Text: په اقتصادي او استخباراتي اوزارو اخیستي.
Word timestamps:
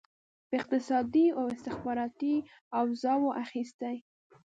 په 0.47 0.53
اقتصادي 0.61 1.25
او 1.39 1.43
استخباراتي 1.55 2.35
اوزارو 2.79 3.29
اخیستي. 3.43 3.95